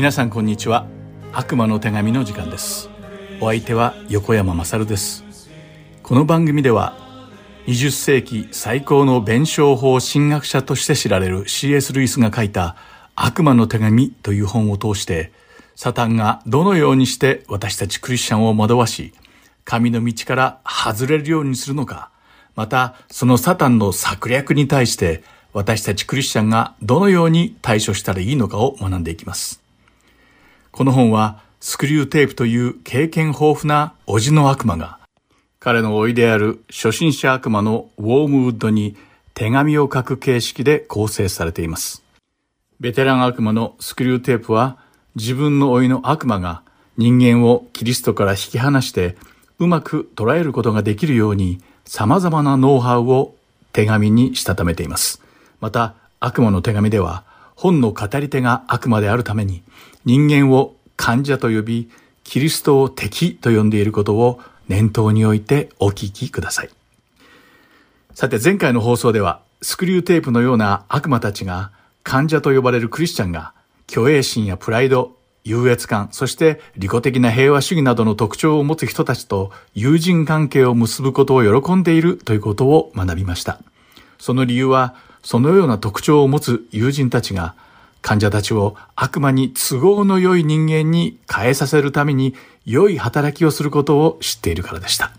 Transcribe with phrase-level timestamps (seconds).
[0.00, 0.86] 皆さんこんにちは
[1.30, 2.88] 悪魔の手紙の時間です
[3.38, 5.22] お相手は横山まさるです
[6.02, 6.96] この番組では
[7.66, 11.92] 20世紀最高の弁証法神学者として知られる C.S.
[11.92, 12.76] ルイスが書いた
[13.14, 15.32] 悪魔の手紙という本を通して
[15.76, 19.12] サタンがどのようにして私たちクリスチャンを惑わし
[19.66, 22.10] 神の道から外れるようにするのか
[22.56, 29.60] またそのサタンの策略に対して私たちクリスチャンがどのように対処したらいいのかを学んでいきます。
[30.72, 35.00] この本はスクリューテープという経験豊富なおじの悪魔が
[35.58, 38.96] 彼の甥である初心者悪魔のウォームウッドに
[39.34, 42.02] 手紙を書く形式で構成されています。
[42.78, 44.78] ベテラン悪魔のスクリューテープは
[45.16, 46.62] 自分の甥の悪魔が
[46.96, 49.16] 人間をキリストから引き離して
[49.58, 53.34] うまく捉えることができるように様々なノウハウを
[53.72, 55.20] 手紙にしたためています。
[55.60, 57.24] また悪魔の手紙では
[57.54, 59.62] 本の語り手が悪魔であるために
[60.04, 61.90] 人間を患者と呼び、
[62.24, 66.70] キリストを敵と呼んでいることを念頭に置いてお聞きください。
[68.14, 73.52] さて前回の放送ではスクリューテープのような悪魔たちが患者と呼ばれるクリスチャンが
[73.88, 83.60] 虚栄心やプライド、優越感、そして利己的な平和主義などの特徴を持つ人たちと友人関係を結ぶことを喜んでいるということを学びました。
[84.18, 87.54] その理由はそのような特徴を持つ友人たちが
[88.02, 92.34] 患者たちを悪魔に都合の良い人間に変えさせるために
[92.64, 95.12] 良い働きをすることを知っているからでした。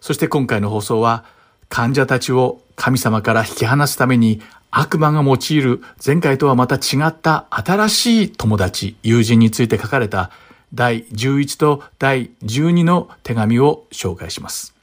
[0.00, 1.24] そして今回の放送は
[1.68, 10.30] 患者たちを神様から引き離すために悪魔が用いる前回とはまた違った新しい友達、友人について書かれた
[10.74, 14.74] 第11と第12の手紙を紹介します。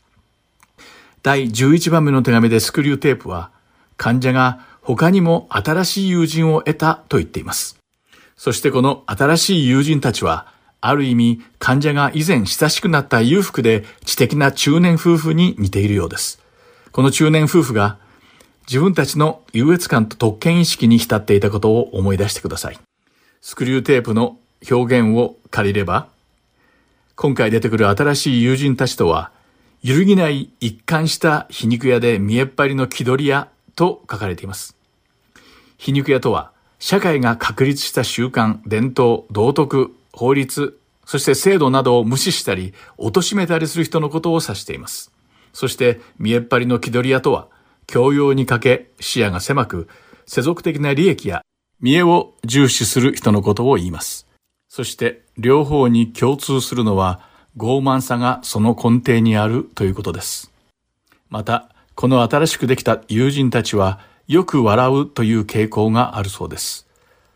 [1.23, 3.49] 第11番目の手紙でスクリューテープは
[3.97, 7.77] 患者が他にも新しい友人を得たと言っています。
[8.36, 10.47] そしてこの新しい友人たちは、
[10.81, 16.41] ある意味患者が以前親しくなった裕福で知的な中年夫婦に似ているようです。
[16.91, 17.99] この中年夫婦が
[18.67, 22.80] 自分たちの優越感と特権意識に浸っていたことを思い出してください。
[23.41, 24.39] スクリューテープの
[24.71, 26.08] 表現を借りれば、
[27.15, 29.31] 今回出てくる新しい友人たちとは、
[29.83, 34.78] 揺るぎない一貫した皮肉屋で見えっ張りの気取り屋と書かれています。
[35.79, 45.11] 皮肉屋とは、社会が確立した習慣、伝統、道徳、法律、そして制度などを無視したり、貶めたりする人のことを指しています。
[45.53, 47.47] そして、見えっ張りの気取り屋とは、
[47.87, 49.87] 教養にかけ、視野が狭く、
[50.25, 51.43] 世俗的な利益や
[51.79, 54.27] 見栄を重視する人のことを言います。
[54.67, 57.21] そして、両方に共通するのは、
[57.55, 60.51] 傲慢さがその根底にあるということです。
[61.29, 66.85] また、この新しくできた友人たちはよく笑うという傾向があるそうです。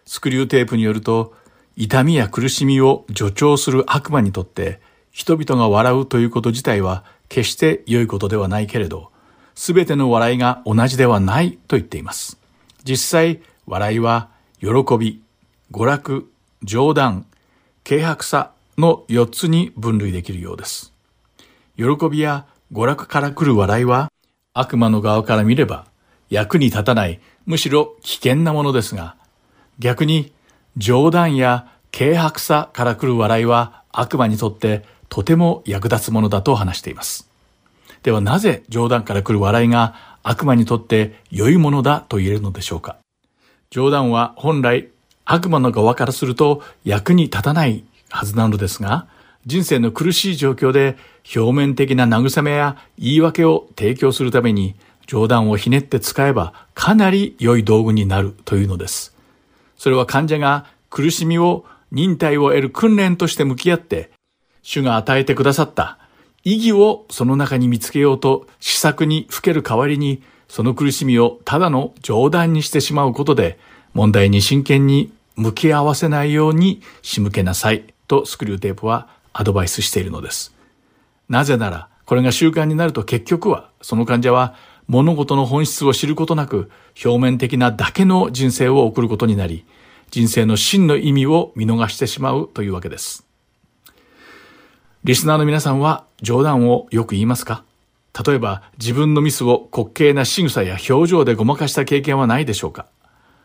[0.06, 1.34] スクリューテープによると、
[1.76, 4.80] 痛みや苦しみを助長する悪魔にとって、
[5.12, 9.10] 人々が笑うということ自体は決して良いことではないけれど、
[9.56, 12.38] すべての笑いが同じではないと言っています。
[12.84, 14.30] 実際、笑いは
[14.60, 14.68] 喜
[15.00, 15.20] び、
[15.72, 16.30] 娯楽、
[16.62, 17.26] 冗談、
[17.84, 20.94] 軽薄さの4つに分類できるようです。
[21.76, 24.12] 喜びや娯楽から来る笑いは
[24.54, 25.88] 悪魔の側から見れば
[26.34, 29.16] 役に立たない、むしろ危険なものですが、
[29.78, 30.34] 逆に
[30.78, 37.30] 冗談や軽薄さから来る笑いは悪魔にとってとても役立つものだと話しています。
[38.02, 39.94] ではなぜ冗談から来る笑いが
[40.24, 42.98] 悪魔にとって良いものだと言えるのでしょうか
[43.70, 44.90] 冗談は本来
[45.26, 49.06] 悪魔の側からすると役に立たないはずなのですが、
[49.46, 50.98] 人生の苦しい状況で
[51.36, 54.74] 表面的な慰めや言い訳を提供するために
[55.08, 59.16] 冗談をひねって使えばかなり良い道具になるというのです。
[59.78, 64.12] それは患者が苦しみを忍耐を得る訓練として向き合って
[64.62, 66.00] 主が与えてくださった
[66.44, 73.60] 意義をその中に見つけようと施策にふける代わりにその苦しみをただの冗談にしてしまうことで
[73.94, 80.54] 問題に真剣に向き合わせないように仕向けなさいとスクリューテープはアドバイスしているのです。
[81.30, 84.56] なぜなら、これが習慣になると結局は、その患者は
[84.88, 86.70] 物事の本質を知ることなく、
[87.04, 89.66] 表面的なだけの人生を送ることになり、
[90.12, 93.26] 人生の真の意味を見逃してしまうというわけです。
[95.04, 97.64] リスナーの皆さんは冗談をよく言いますか？
[98.26, 102.86] 例えば自分のミスを滑稽な仕草や表情でごまかした経験はないでしょうか？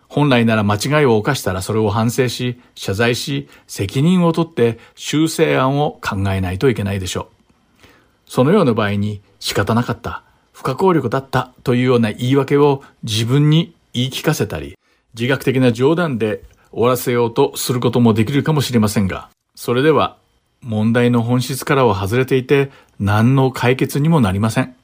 [0.08, 7.86] 本来なら間違いを犯したらそれを反省し、謝罪し、責任を取って修正案を考えないといけないでしょう。
[8.26, 10.22] そのような場合に仕方なかった、
[10.58, 14.76] 不可抗力だったというような言い訳を自分に言い聞かせたり、
[15.14, 20.16] 自学的な冗談で終わらせようとすることもできるかもしれませんが、それでは
[20.60, 24.74] 問題の本質からは外れていて何の解決にもなりません。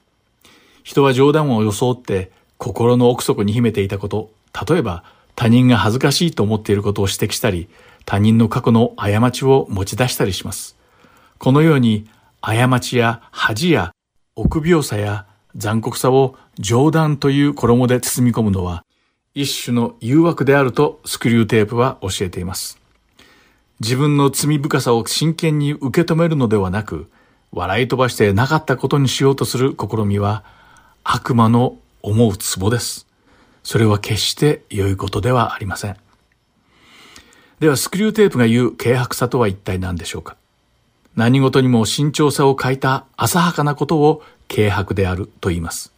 [0.85, 4.31] 人は冗談を装って心の奥底に秘めていたこと、
[4.69, 5.03] 例えば
[5.35, 7.69] 他人が恥ずかしいと思っていることを指摘したり、
[8.05, 10.77] 他人の過去の過ちを持ち出したりします。
[11.39, 12.07] このように
[12.41, 13.91] 過ちや恥や
[14.37, 18.85] 臆病さや残酷さを冗談という衣で包み込むのは
[19.35, 22.79] 一種の誘惑であるとスクリューテープは教えています。
[23.81, 27.11] 自分の罪深さを真剣に受け止めるのではなく、
[27.51, 30.45] 笑い飛ばしてなかったことにしようとする試みは
[31.03, 33.07] 悪魔の思うツボです。
[33.65, 35.97] それは決して良いことではありません。
[37.59, 40.37] ではスクリューテープが言う軽薄さとは一体何でしょうか？
[41.17, 45.93] 何事にも慎重さを欠いた浅はかなことを軽薄であると言います。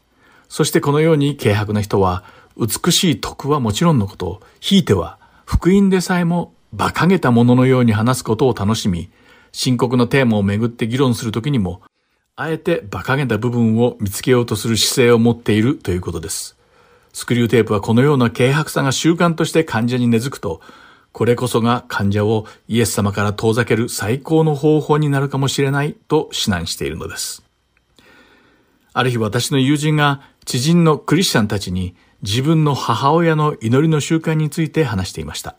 [0.49, 2.25] そしてこのように軽薄な人は
[2.57, 9.11] 美しい徳はもちろんのこと、ひいては福音でさえも馬鹿げたもののように話すことを楽しみ、
[9.53, 11.81] 深刻なテーマをめぐって議論するときにも、
[12.35, 16.57] あえて馬鹿げた部分を見つけようとする姿勢を持っているということです。
[17.15, 20.61] スクリューテープはこのような軽薄さが習慣として患者に根付くと、
[21.17, 27.43] これこそが患者をイエス様から遠ざける最高の方法になるかもしれないと指南しているのです。
[28.93, 35.57] ある日私の友人が知人のクリスチャンたちに自分の母親の祈りの習慣について話していました。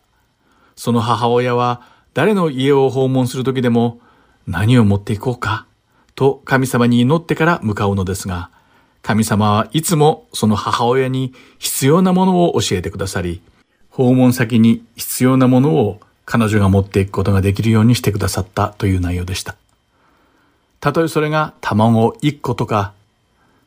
[0.76, 1.82] その母親は
[2.14, 4.00] 誰の家を訪問する時でも
[4.46, 5.66] 何を持っていこうか
[6.14, 8.52] と神様に祈ってから向かうのですが、
[9.02, 13.42] 神様はいつもその母親に必要なものを教えてくださり、
[13.98, 19.56] 訪問先に必要なものを彼女が持っていくことができるようにしてくださったという内容でした。
[20.80, 22.94] たとえそれが卵1個とか、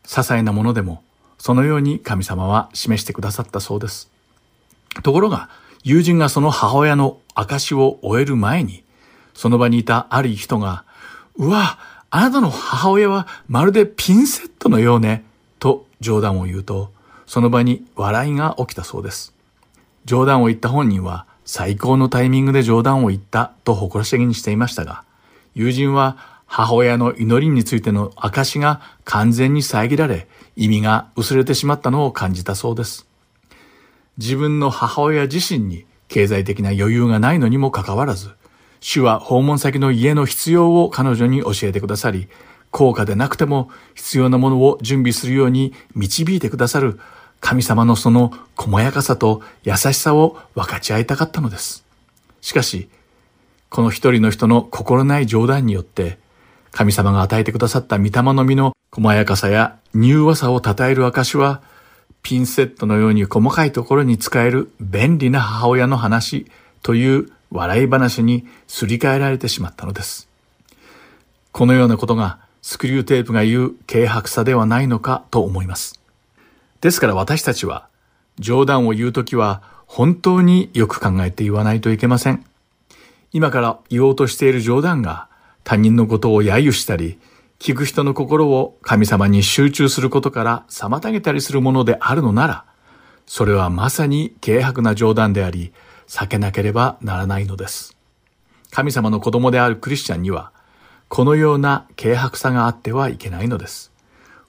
[0.05, 1.03] 些細なものでも、
[1.39, 4.09] そのように神様は示してくださったそうです。
[5.03, 5.49] ところが、
[5.83, 8.85] 友人がその母親の証を終える前に、
[9.35, 10.85] その場にいたある人が、
[11.39, 11.77] うわ、
[12.11, 15.25] あなたの母親はまるでピンセットのようね、
[15.59, 16.93] と冗談を言うと、
[17.27, 19.35] その場に笑いが起きたそうです。
[20.11, 25.05] 冗談を言った本人は最高のタイミングで冗談を言ったと誇らしげにしていましたが、
[25.55, 30.27] 友人は母親の祈りについての証が完全に遮られ、
[30.57, 33.07] 意味が薄れてしまったのを感じたそうです。
[34.19, 38.31] 自分の母親自身に経済的な余裕がないのにもかかわらず、
[38.81, 42.27] 主は訪問先の家の必要を彼女に教えてくださり、
[42.73, 46.99] 高価でなくても必要なものを準備するように導いてくださる
[47.41, 51.85] 神様のその細やかさと優しさを分かち合いたかったのです。
[52.41, 52.89] しかし、
[53.71, 56.19] この一人の人の心ない冗談によって、
[56.71, 61.63] 神様が与えてくださった御霊の実の細やかさや柔和さを称える証は、
[62.23, 66.47] ピンセットのように細かいところに使える便利な母親の話
[66.83, 70.29] という笑い話にすり替えられてしまったのです。
[71.53, 76.00] このようなことがスクリューテープが言う軽薄さではないのかと思います。
[76.81, 77.89] ですから私たちは
[78.39, 82.45] 冗談を言うときは本当によく考えて言わないといけません。
[83.33, 85.29] 今から言おうとしている冗談が
[85.63, 87.19] 他人のことを揶揄したり、
[87.59, 92.65] 聞く人の心を神様に集中することから妨げたりするものであるのなら、
[93.27, 95.73] それはまさに軽薄な冗談であり、
[96.09, 97.97] 避けなければならないのです。
[98.71, 100.53] 神様の子供であるクリスチャンには、
[101.09, 103.93] このような軽薄さがあってはいけないのです。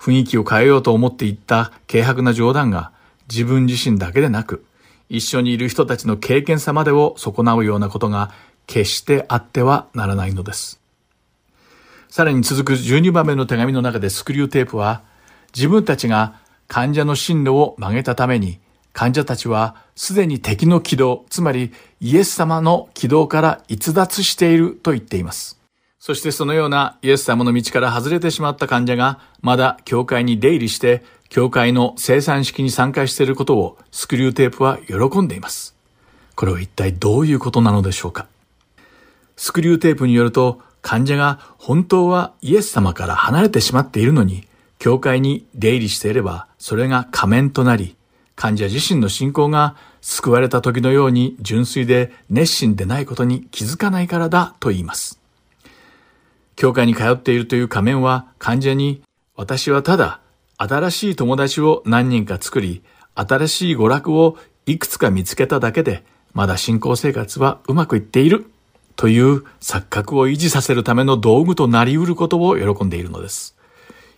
[0.02, 2.92] 雰囲気を変えようと思って言った軽薄な冗談が
[3.30, 4.66] 自分自身だけでなく、
[5.10, 8.32] 一緒にいる人たちの経験さまでを損なうようなことが
[8.66, 10.80] 決してあってはならないのです。
[12.10, 15.04] さらに続く12番目の手紙の中でスクリューテープは、
[15.54, 18.60] 自分たちが患者の進路を曲げたために、
[18.94, 25.61] 患者たちはすでに敵の軌道、つまりイエス様の軌道から逸脱していると言っています。
[26.02, 35.76] そしてそのようなイエス様の道から外れてしまった患者が、まだ教会に出入りして、教会の聖餐式に参加していることをスクリューテープは喜んでいます。
[36.36, 38.26] これは一体どういうことなのでしょうか
[39.36, 44.48] スクリューテープによると、患者が本当はイエス様から離れてしまっているのに、
[44.80, 47.96] 教会に出入りしていれば、それが仮面となり、
[48.36, 55.21] 患者自身の信仰が救われた時のように純粋で熱心でないことに気づかないからだと言います。
[56.56, 59.02] 教会に通っているという仮面は患者に、
[59.36, 60.20] 私はただ
[60.58, 62.84] 新しい友達を何人か作り、
[63.16, 66.04] 新しい娯楽をいくつか見つけただけで、
[66.34, 68.46] まだ信仰生活はうまくいっている
[68.96, 73.58] という錯覚を維持させるための道具となり得ることを喜んでいるのです。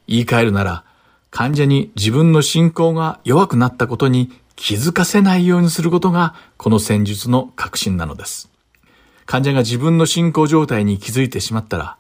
[0.08, 0.84] 言い換えるなら、
[1.32, 8.52] 患者に自分の信仰が弱くなったことに気づかせないようにすることがこの戦術の核心なのです。
[9.26, 11.98] 患者が自分の進行状態に気づいてしまったら、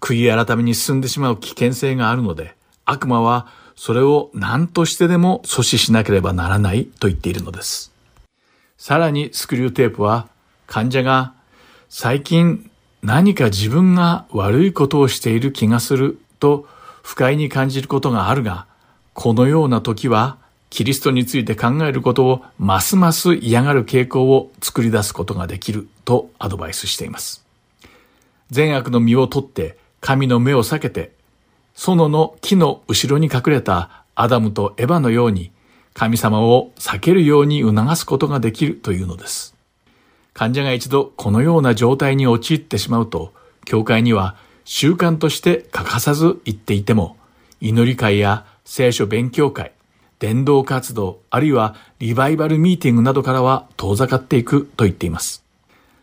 [0.00, 3.46] 悔い改めに進んでしまう危険性があるので、悪魔は
[3.76, 7.92] それを何としてでも阻止しなければならないと言っているのです。
[8.76, 10.28] さらにスクリューテープは
[10.66, 11.34] 患者が
[11.88, 12.70] 最近
[13.02, 16.66] 何か自分が悪いことをしている気がすると
[17.02, 18.66] 不快に感じることがあるが、
[19.12, 20.38] このような時は
[20.70, 27.44] キリストについて考えることをますます嫌がる傾向を作り出すことができるとアドバイスしています。
[28.50, 31.12] 善悪の実を取って神の目を避けて
[31.74, 35.50] 園の木の後ろに隠れたアダムとエヴァのように
[35.94, 39.54] 神様を避けるように促すことができるというのです。
[40.34, 43.32] 患者が一度このような状態に陥ってしまうと、
[43.64, 47.16] 教会には習慣として欠かさず行っていても、
[47.62, 49.72] 祈り会や聖書勉強会、
[50.18, 55.42] 伝道活動、あるいはリバイバルミーティングなどからは遠ざかっていくと言っています。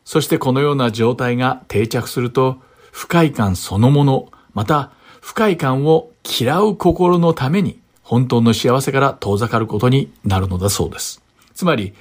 [0.05, 2.57] そしてこのような状態が定着すると、
[2.91, 11.21] 不快感そのもの、また不快感を嫌う心のために本当の幸せから遠ざかることになるのだそうです。
[11.53, 11.93] つまり、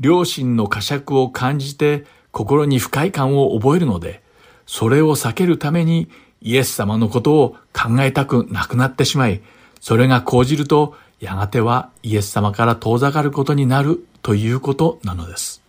[0.00, 4.22] 良心の呵責を感じて心に不快感を覚えるので、
[4.66, 6.08] それを避けるために
[6.42, 9.40] イエス様のことを考えたくなくなってしまい、
[9.80, 15.62] それが講じると、やがてはイエス様から遠ざかることになるということなのです。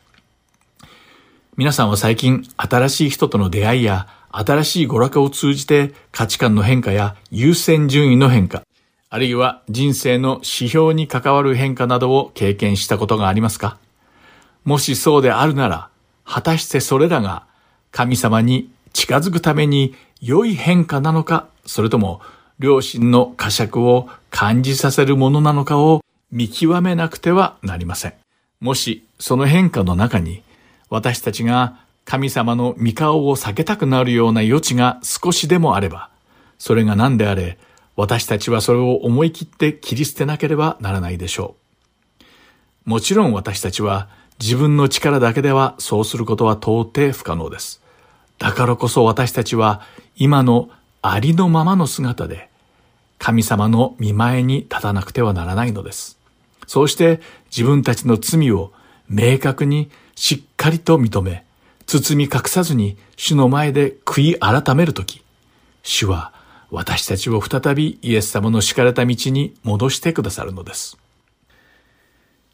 [1.55, 8.63] 皆さんは最近新しい人との出会いや新しい娯楽を通じて価値観の変化や優先順位の変化、
[9.09, 13.77] あるいは人生の指標に関わる変化などを経験したことがありますか？
[14.65, 15.87] もしそうであるなら、
[16.25, 17.45] 果たしてそれらが
[17.91, 22.19] 神様に近づくために良い変化なのか、それとも
[22.59, 28.13] 良心の呵責を感じさせるものなのかを見極めなくてはなりません。
[28.59, 30.41] もしその変化の中に
[30.89, 36.09] 私たちが神様の御顔を避けたくなるような余地が少しでもあれば、
[36.57, 37.57] それが何であれ、
[37.95, 41.55] 私たちはそれを思い切って切り捨てなければならないでしょ
[42.85, 42.89] う。
[42.89, 44.07] もちろん私たちは
[44.39, 47.81] 自分の力だけではそうすることは到底不可能です。
[48.37, 49.81] だからこそ私たちは
[50.15, 50.69] 今の
[51.01, 52.49] ありのままの姿で
[53.17, 56.19] 神様の見前に立たなくてはならないのです。
[56.67, 58.73] そうして自分たちの罪を
[59.07, 61.44] 明確にしっかりと認め、
[61.85, 65.21] 包み隠さずに主の前で悔い改めるとき、
[65.83, 66.33] 主は
[66.71, 70.97] 私たちを再びイエス様の敷かれた道に戻してくださるのです。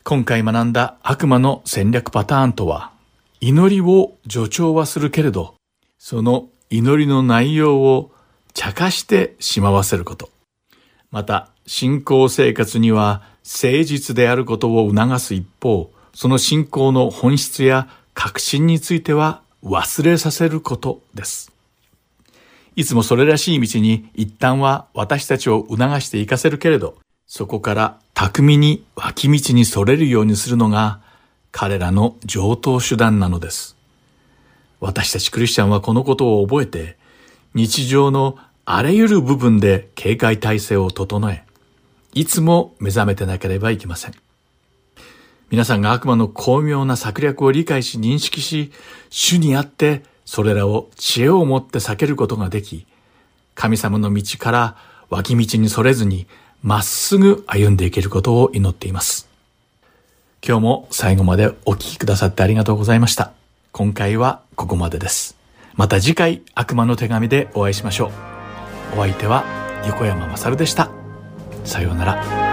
[0.04, 2.92] 今回学んだ悪魔の戦略パターンとは、
[3.40, 5.56] 祈りを助長はするけれど、
[5.98, 8.12] その祈りの内容を
[8.54, 10.30] 茶化してしまわせること。
[11.12, 17.88] また、信仰生活には誠実であることを促す一方、その信仰の本質や
[18.24, 21.52] 確信については忘れさせることです。
[22.76, 31.02] いつもそれらしい道に一旦は私たちを促していかせるけれど、そこから巧みに脇道にそれるようにするのが
[31.52, 33.76] 彼らの上等手段なのです。
[34.80, 36.98] 私たちクリスチャンはこのことを覚えて、
[37.56, 41.44] 日常のあらゆる部分で警戒体制を整え、
[42.14, 44.14] いつも目覚めてなければいけません。
[45.52, 48.72] 皆さんが悪魔の巧妙な策略を理解し認識し、
[49.10, 52.86] 主にあってそれらを知恵を持って避けることができ、
[53.54, 54.78] 神様の道から
[55.10, 56.26] 脇道にそれずに
[56.64, 59.28] まっすぐ歩んでいけることを祈っています。
[60.42, 63.34] 今日も最後までお聴きくださってありがとうございました。
[63.74, 65.36] 今回はここまでです。
[65.76, 68.08] また次回悪魔の手紙でお会いしましょ
[68.96, 69.00] う。
[69.00, 69.44] お相手は
[69.86, 70.92] 横山まさるでした。
[71.66, 72.51] さようなら。